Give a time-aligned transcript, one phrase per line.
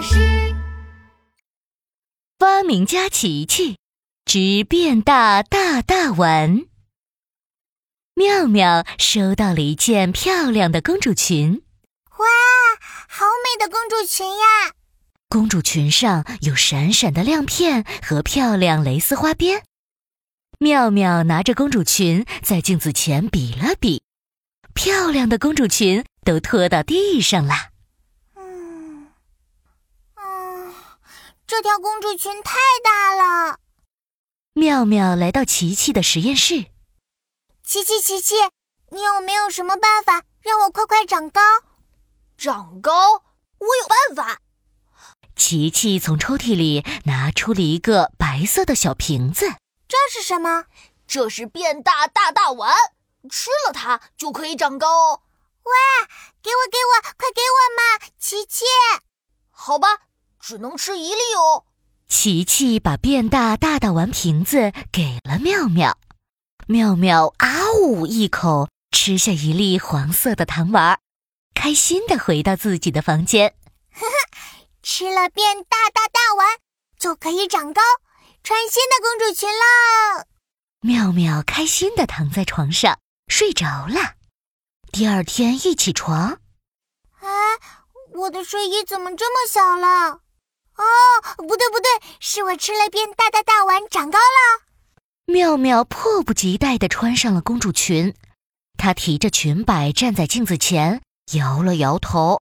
[0.00, 0.54] 巴士。
[2.38, 3.76] 发明家琪琪
[4.24, 6.62] 之变大大大玩。
[8.14, 11.62] 妙妙收到了一件漂亮的公主裙，
[12.18, 12.26] 哇，
[13.08, 14.72] 好美的公主裙呀！
[15.28, 19.64] 公主裙上有闪闪的亮片和漂亮蕾丝花边。
[20.58, 24.02] 妙妙拿着公主裙在镜子前比了比，
[24.74, 27.54] 漂亮的公主裙都拖到地上了。
[28.34, 29.06] 嗯，
[30.16, 30.74] 嗯，
[31.50, 33.58] 这条公主裙太大了。
[34.52, 36.66] 妙妙来到琪琪的实验室。
[37.64, 38.36] 琪琪，琪琪，
[38.92, 41.40] 你有没有什么办法让我快快长高？
[42.38, 43.24] 长高？
[43.58, 44.40] 我有办法。
[45.34, 49.46] 琪琪从抽屉里拿出了一个白色的小瓶子。
[49.88, 50.66] 这是什么？
[51.08, 52.72] 这是变大大大丸，
[53.28, 55.22] 吃了它就可以长高哦。
[55.64, 55.72] 哇，
[56.40, 58.06] 给我给我，快给我嘛！
[58.20, 58.64] 琪琪，
[59.50, 59.88] 好吧，
[60.40, 61.64] 只能吃一粒哦。
[62.08, 65.96] 琪琪把变大大大丸瓶子给了妙妙，
[66.66, 70.98] 妙妙啊呜一口吃下一粒黄色的糖丸，
[71.54, 73.54] 开心的回到自己的房间。
[73.94, 76.58] 呵呵，吃了变大大大丸
[76.98, 77.80] 就可以长高。
[78.42, 80.24] 穿新的公主裙喽！
[80.80, 84.14] 妙妙开心的躺在床上睡着了。
[84.90, 86.40] 第二天一起床，
[87.20, 87.28] 哎，
[88.14, 90.22] 我的睡衣怎么这么小了？
[90.80, 90.84] 哦，
[91.36, 94.64] 不对不对，是我吃了变大大大丸长高了。
[95.26, 98.14] 妙妙迫不及待的穿上了公主裙，
[98.78, 101.02] 她提着裙摆站在镜子前，
[101.34, 102.40] 摇了摇头。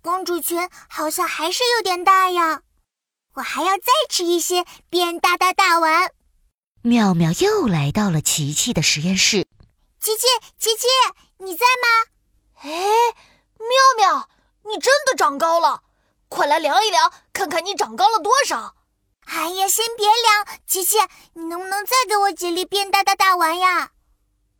[0.00, 2.62] 公主裙好像还是有点大呀。
[3.34, 6.12] 我还要再吃一些变大大大丸。
[6.82, 9.46] 妙妙又来到了琪琪的实验室。
[10.00, 10.26] 琪琪，
[10.58, 10.86] 琪琪，
[11.38, 12.10] 你在吗？
[12.62, 12.70] 哎，
[13.58, 14.28] 妙妙，
[14.64, 15.83] 你真的长高了！
[16.34, 18.74] 快来量一量，看看你长高了多少。
[19.26, 20.96] 哎呀，先别量，琪琪，
[21.34, 23.92] 你能不能再给我几粒变大的大丸呀？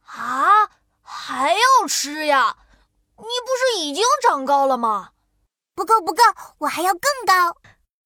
[0.06, 0.70] 啊，
[1.02, 2.56] 还要吃呀？
[3.18, 5.10] 你不是已经长高了吗？
[5.74, 6.22] 不够，不够，
[6.58, 7.56] 我还要更高。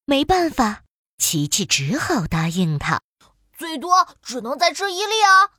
[0.07, 0.85] 没办法，
[1.19, 3.03] 琪琪只好答应他。
[3.57, 5.51] 最多只能再吃一粒啊！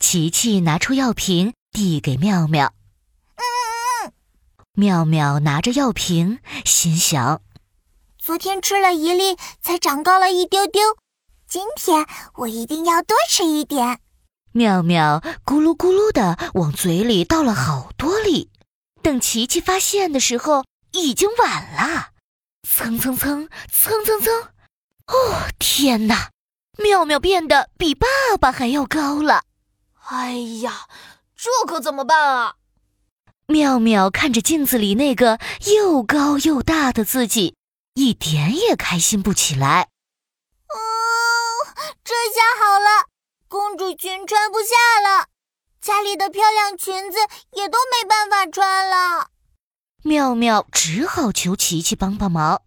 [0.00, 2.74] 琪琪拿出药瓶递给妙妙。
[3.36, 4.12] 嗯嗯嗯。
[4.72, 7.40] 妙妙拿着药瓶，心想：
[8.24, 10.80] 昨天吃了一粒，才长高了一丢丢。
[11.48, 12.06] 今天
[12.36, 13.98] 我一定要多吃一点。
[14.52, 18.48] 妙妙咕噜咕噜的往嘴里倒了好多粒。
[19.02, 22.10] 等琪琪发现的时候，已经晚了。
[22.62, 24.32] 蹭蹭蹭蹭蹭蹭！
[25.08, 26.30] 哦，天哪！
[26.78, 28.06] 妙妙变得比爸
[28.40, 29.42] 爸还要高了。
[30.10, 30.86] 哎呀，
[31.34, 32.54] 这可怎么办啊？
[33.48, 35.40] 妙妙看着镜子里那个
[35.74, 37.56] 又高又大的自己，
[37.94, 39.88] 一点也开心不起来。
[40.68, 40.76] 嗯，
[42.02, 43.08] 这下好了，
[43.48, 45.26] 公主裙穿不下了，
[45.80, 47.18] 家里的漂亮裙子
[47.52, 49.28] 也都没办法穿了。
[50.04, 52.62] 妙妙只好求琪琪帮帮忙。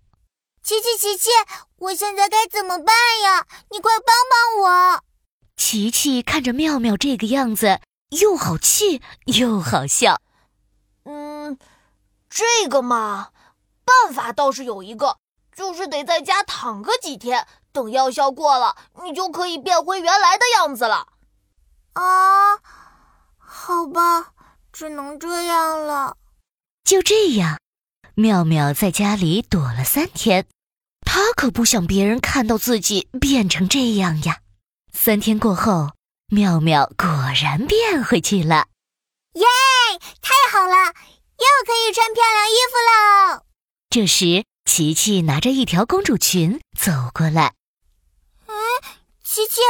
[0.61, 1.29] 琪琪，琪琪，
[1.77, 3.45] 我现在该怎么办呀？
[3.71, 5.03] 你快帮帮我！
[5.57, 10.21] 琪琪看着妙妙这个样子，又好气又好笑。
[11.03, 11.57] 嗯，
[12.29, 13.29] 这个嘛，
[13.85, 15.17] 办法倒是有一个，
[15.55, 21.07] 就是得在家躺个几天，等药效过了，你就可以变回原来的样子了。
[21.93, 22.57] 啊，
[23.37, 24.33] 好吧，
[24.73, 26.17] 只能这样了。
[26.83, 27.59] 就这样，
[28.15, 30.45] 妙妙在家里躲了三天，
[31.05, 34.39] 她可不想别人看到自己变成这样呀。
[34.91, 35.91] 三天过后，
[36.27, 37.07] 妙妙果
[37.41, 38.67] 然变回去了。
[39.33, 39.45] 耶，
[40.21, 42.34] 太好了，又可以穿漂亮！
[43.95, 47.53] 这时，琪琪拿着一条公主裙走过来。
[48.45, 48.53] 嗯，
[49.23, 49.61] 琪琪，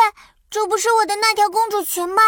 [0.50, 2.24] 这不是我的那条公主裙吗？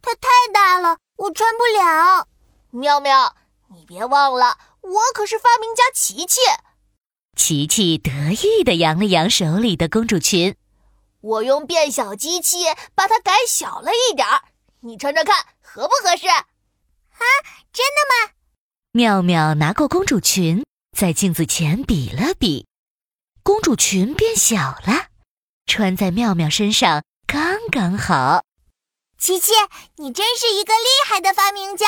[0.00, 2.28] 它太大了，我穿不了。
[2.70, 3.36] 妙妙。
[3.68, 6.40] 你别忘了，我可是发明家琪琪。
[7.36, 10.56] 琪琪得意的扬了扬手里的公主裙。
[11.20, 12.64] 我用变小机器
[12.94, 14.44] 把它改小了一点儿，
[14.80, 16.26] 你穿穿看合不合适？
[16.26, 16.40] 啊，
[17.70, 18.32] 真的吗？
[18.92, 20.64] 妙妙拿过公主裙，
[20.94, 22.68] 在镜子前比了比，
[23.42, 25.08] 公主裙变小了，
[25.66, 28.44] 穿在妙妙身上刚刚好。
[29.18, 29.50] 琪琪，
[29.96, 31.86] 你真是一个厉害的发明家。